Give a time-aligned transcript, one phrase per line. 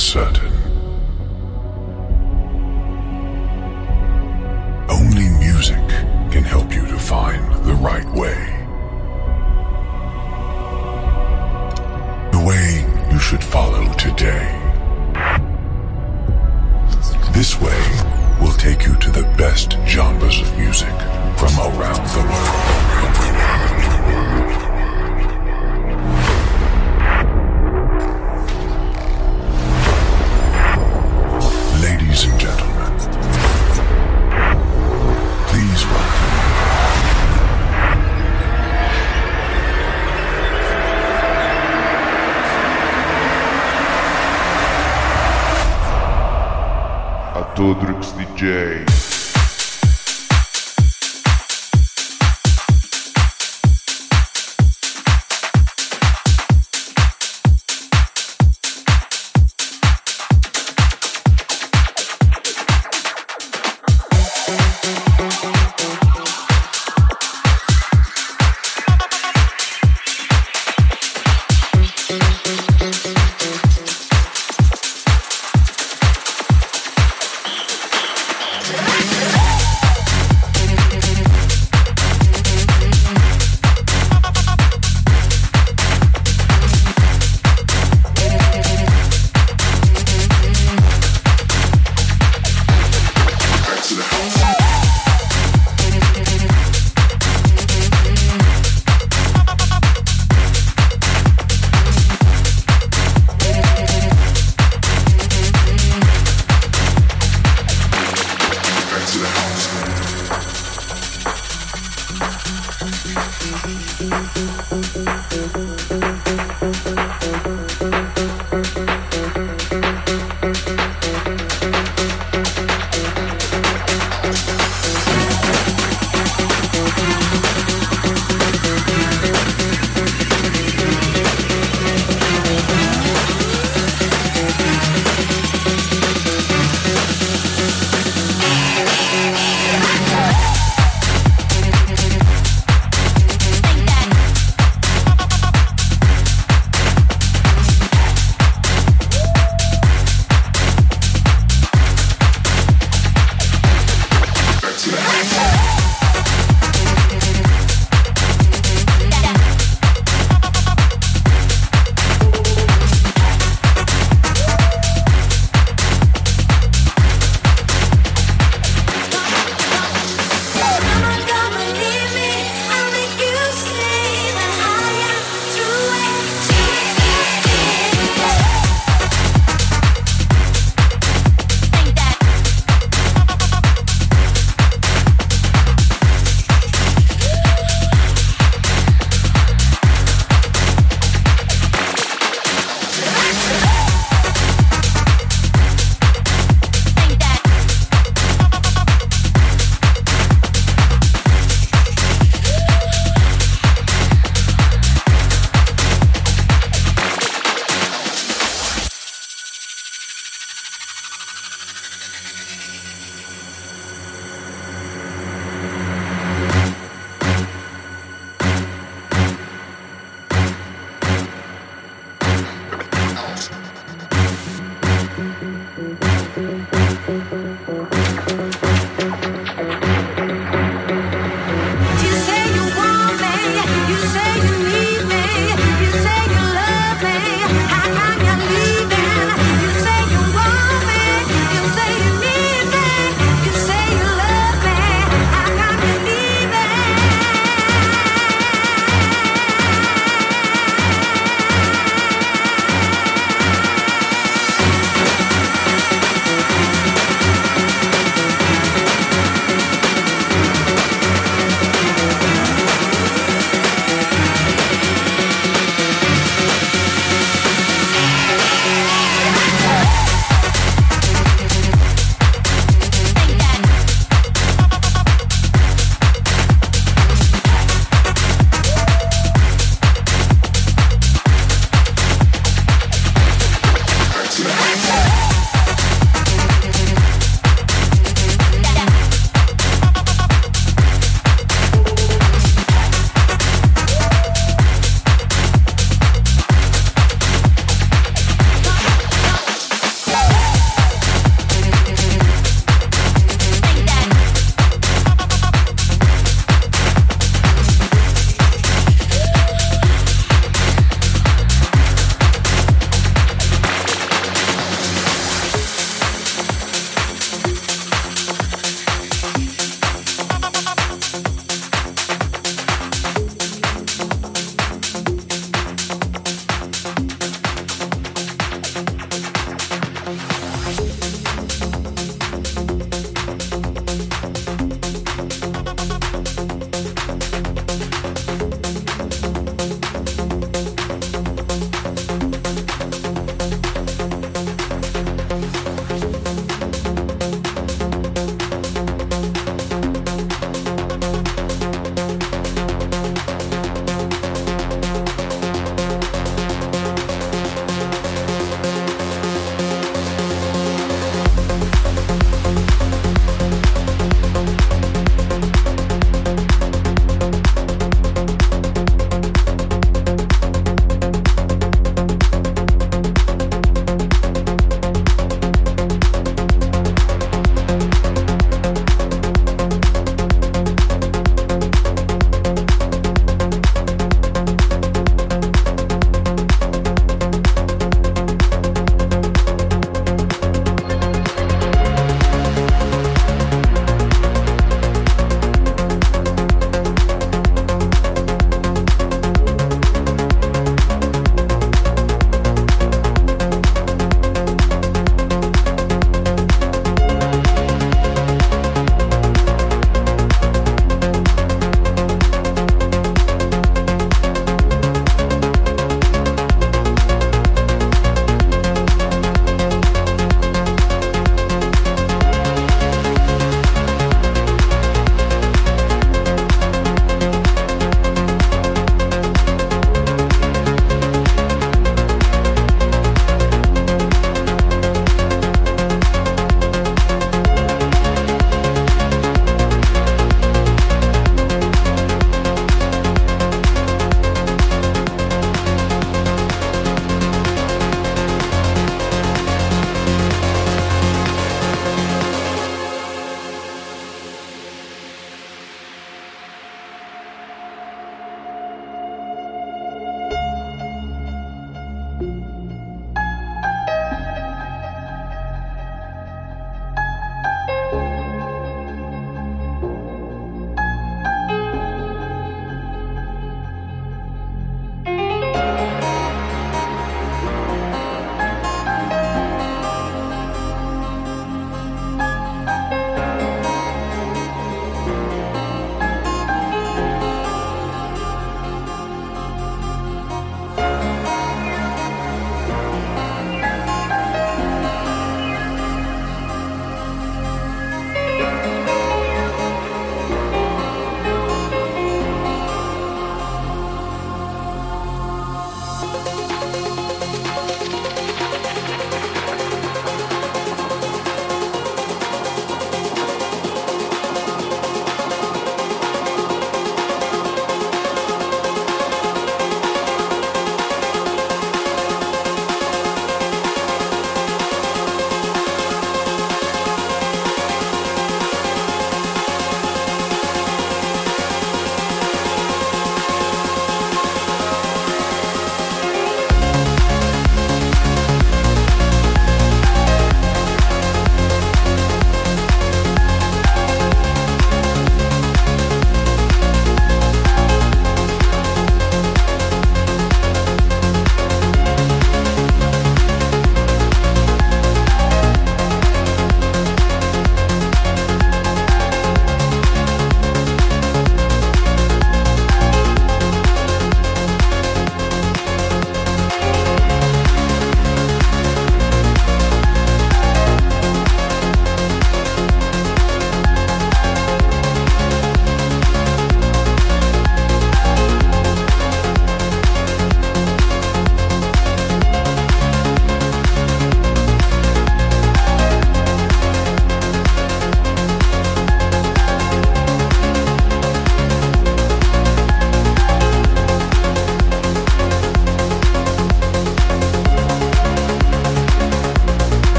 [0.00, 0.49] is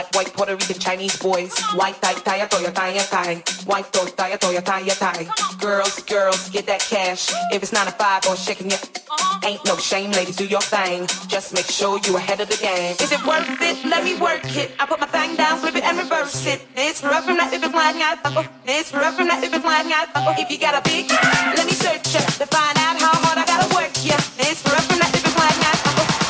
[0.00, 1.52] Black, white, Puerto Rican, Chinese boys.
[1.76, 3.36] White tie, tie, toya, tie, tie.
[3.66, 5.28] White toy, tie, toya, tie, tie.
[5.60, 7.28] Girls, girls, get that cash.
[7.52, 9.46] If it's nine to five or shaking it, uh-huh.
[9.46, 11.06] ain't no shame, ladies, do your thing.
[11.28, 12.96] Just make sure you ahead of the game.
[12.96, 13.76] Is it worth it?
[13.84, 14.72] Let me work it.
[14.80, 16.64] I put my thing down, flip it and reverse it.
[16.76, 18.24] It's rough from that if it's flying out.
[18.64, 20.08] It's rough from that if it's flying out.
[20.40, 23.44] If you got a big, let me search it to find out how hard I
[23.44, 23.92] gotta work.
[24.00, 24.16] Yeah,
[24.48, 25.76] it's rough from that if it's flying out.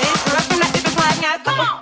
[0.02, 1.79] It's rough from that if it's flying out.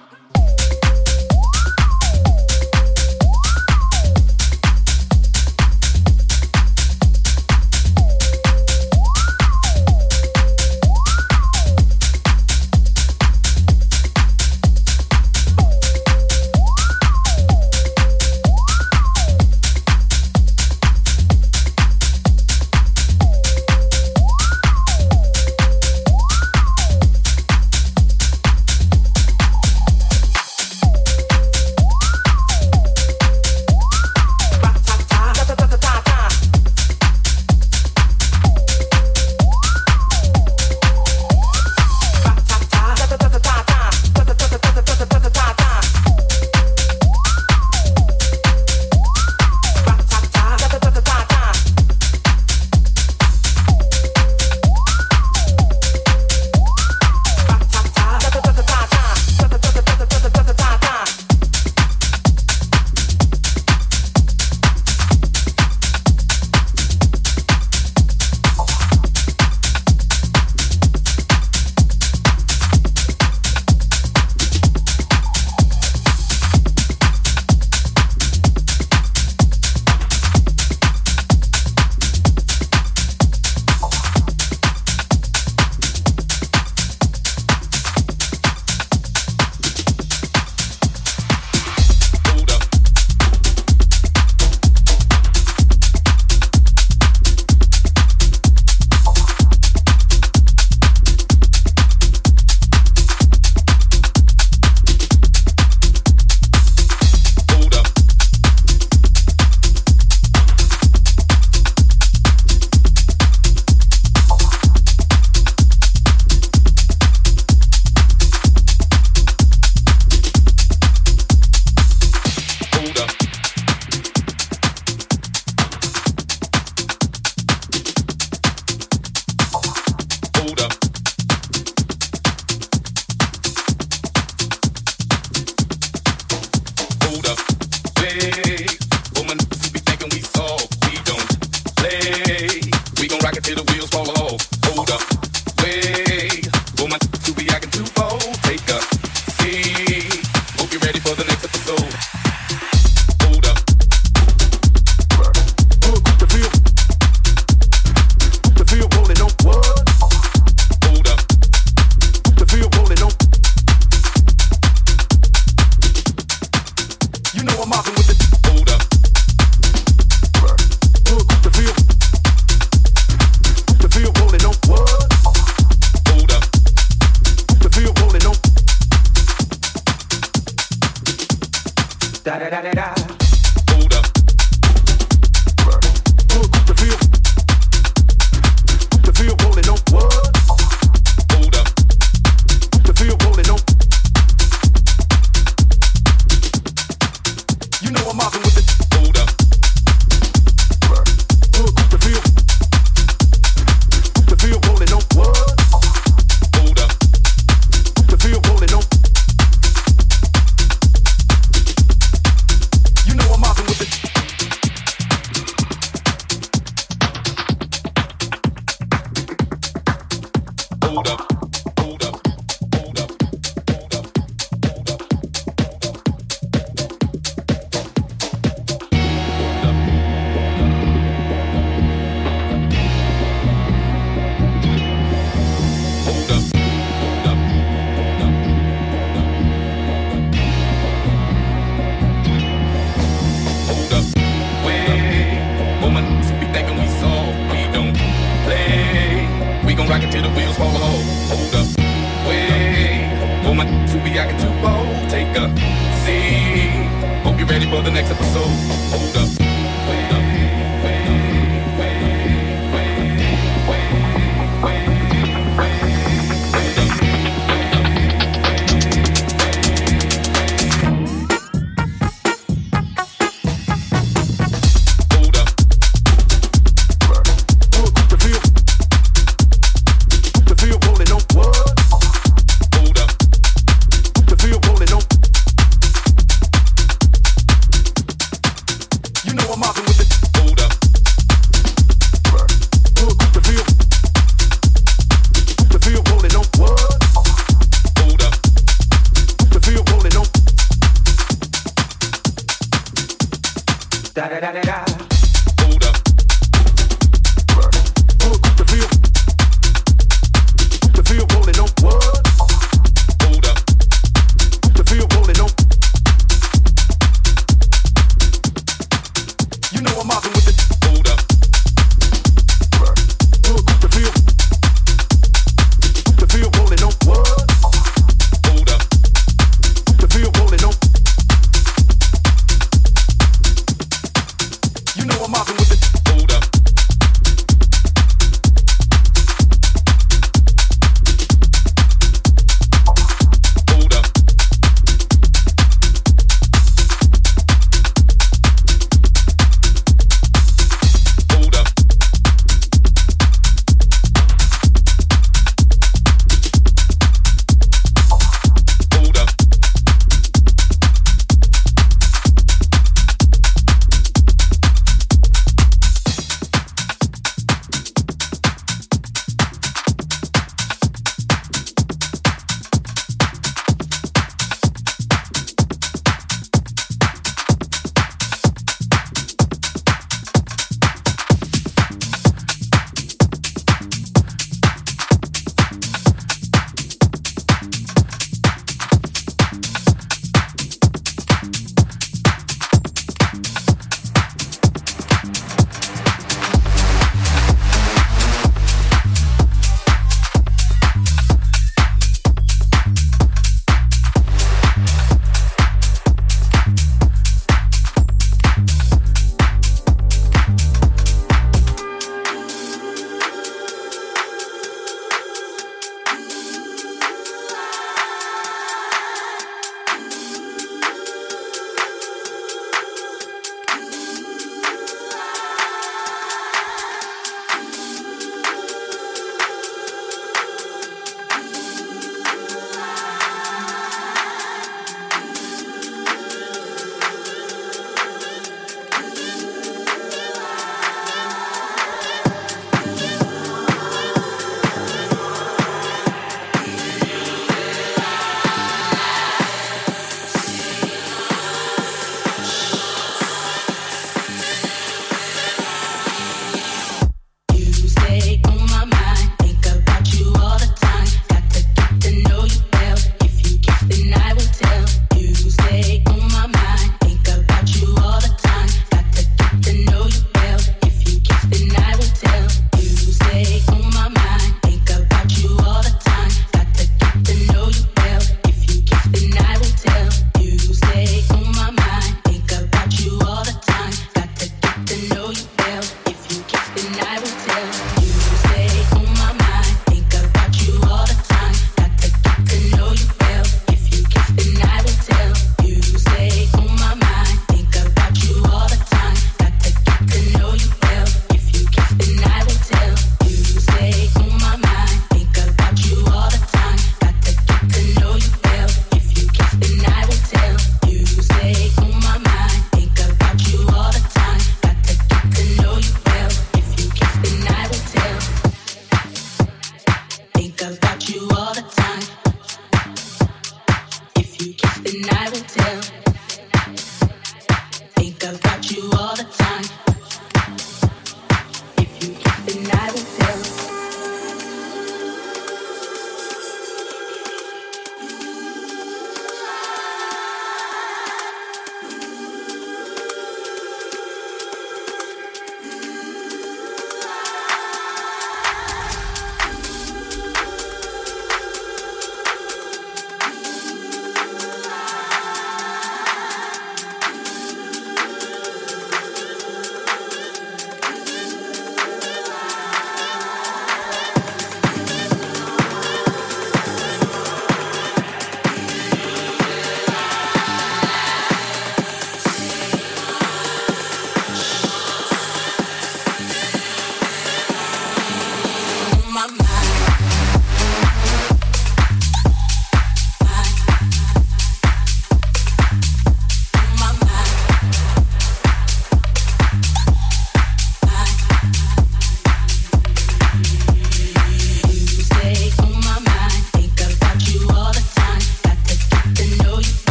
[182.24, 183.07] Ready da da da episode.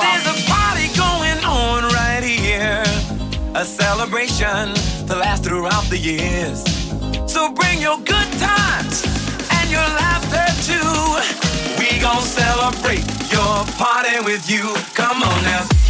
[0.00, 2.84] There's a party going on right here,
[3.54, 4.74] a celebration
[5.06, 6.64] to last throughout the years.
[7.30, 9.04] So bring your good times
[9.56, 10.92] and your laughter too.
[11.78, 14.74] We gon' celebrate your party with you.
[14.94, 15.85] Come on now.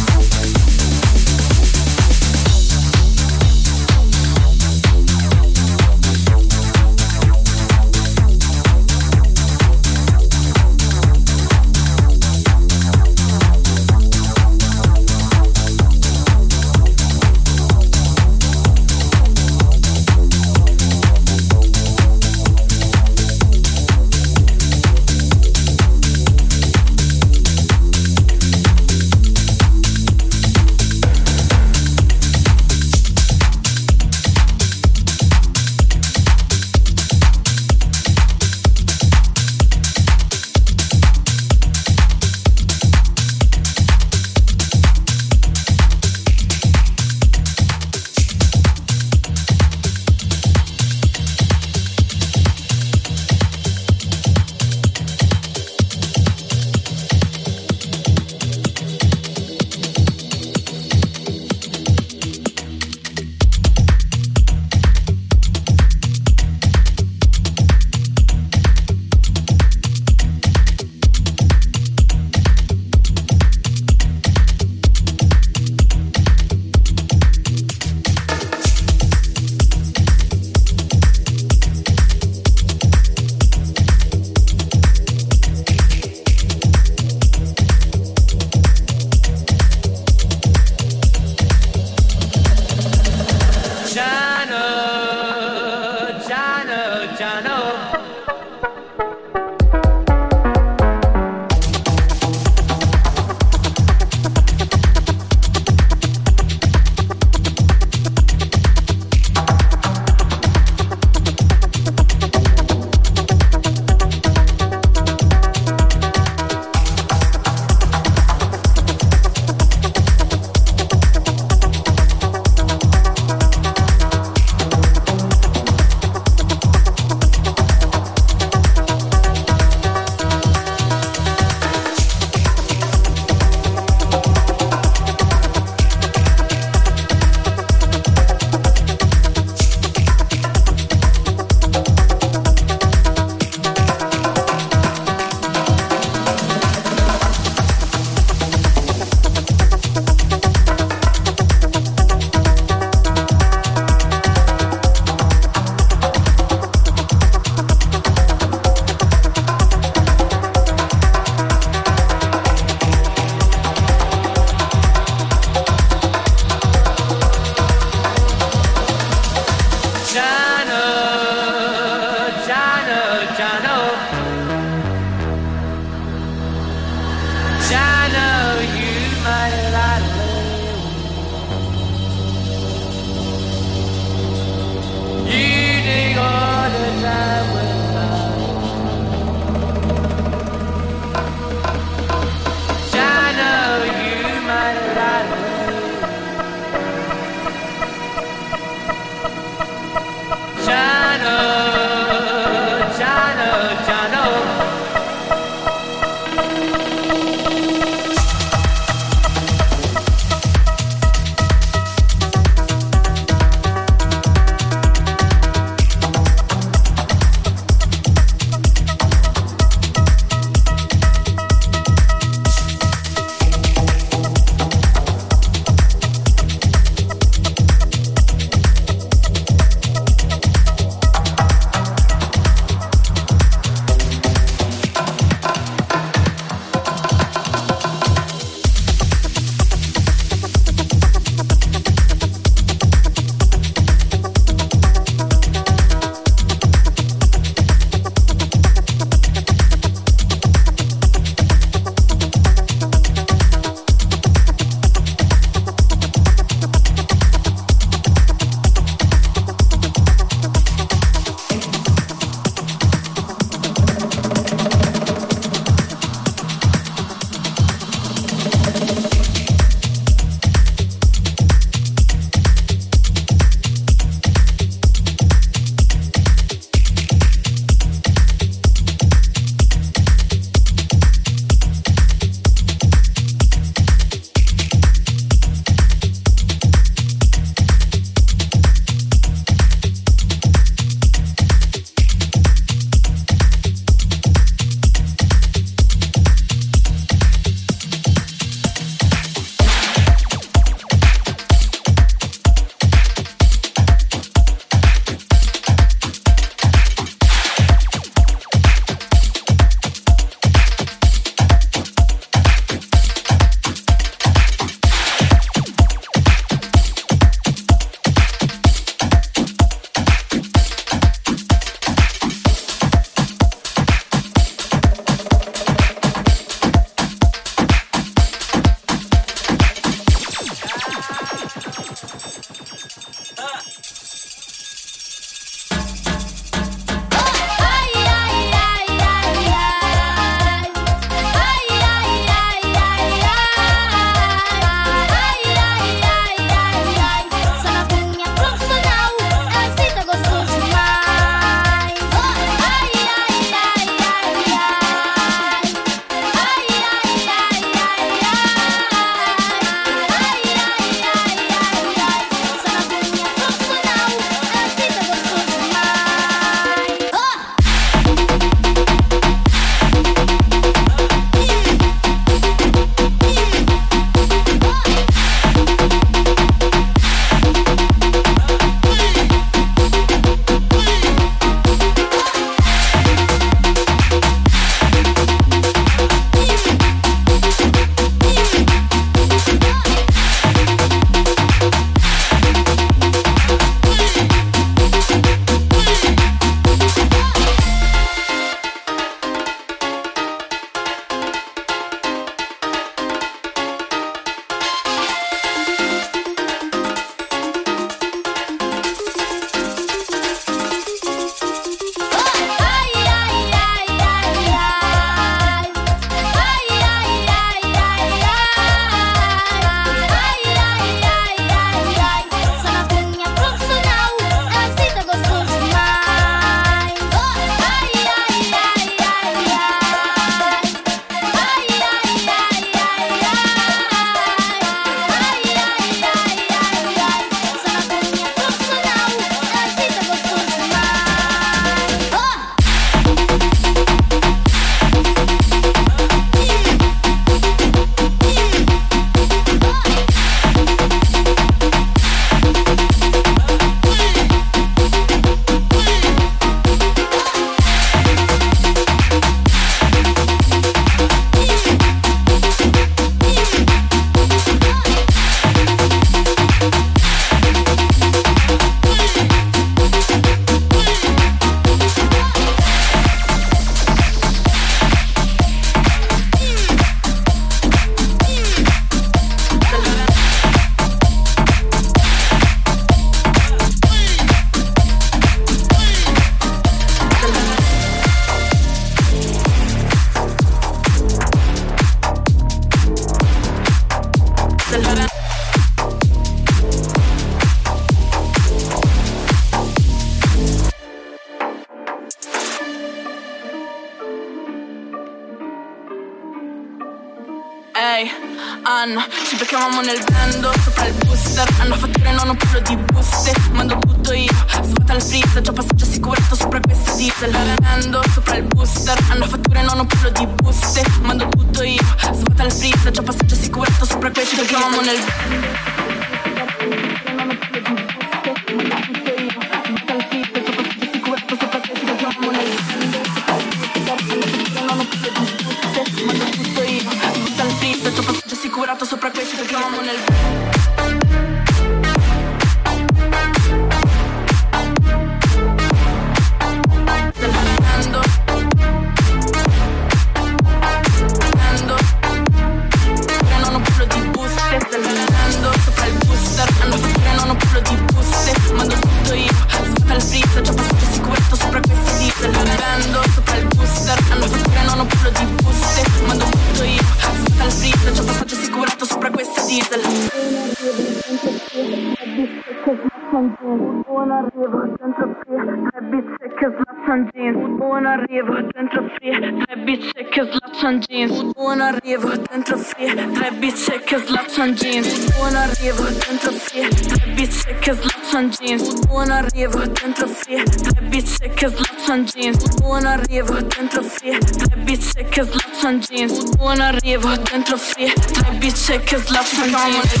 [578.72, 581.32] dentro free, tre bitch che slacciano jeans.
[581.36, 585.14] Uno arrivo dentro free, tre bitch che slacciano jeans.
[585.18, 588.72] Uno arrivo dentro free, tre bitch che slacciano jeans.
[588.88, 592.44] Uno arrivo dentro free, tre bitch che slacciano jeans.
[592.62, 596.22] Uno arrivo dentro free, tre bitch che slacciano jeans.
[596.38, 600.00] Uno arrivo dentro free, tre bitch che slacciano jeans.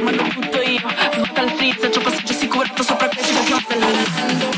[0.00, 4.49] Ma tutto io, sbocca il frizz, c'ho passaggio sicuro, sopra questo che ho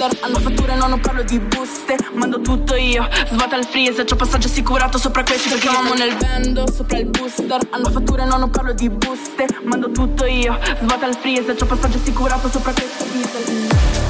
[0.00, 1.96] vendor Hanno fatture, no, non parlo di buste.
[2.14, 6.64] Mando tutto io, svuota il freezer C'ho passaggio assicurato sopra questi Perché amo nel vendo,
[6.72, 7.60] sopra il booster.
[7.70, 9.46] Hanno fatture, no, non parlo di buste.
[9.64, 14.09] Mando tutto io, svuota il freezer C'ho passaggio assicurato sopra questi diesel